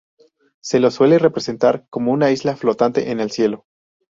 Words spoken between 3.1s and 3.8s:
en el cielo.